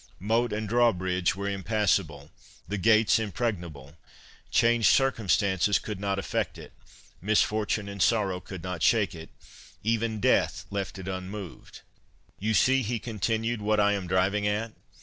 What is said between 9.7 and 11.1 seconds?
even death left it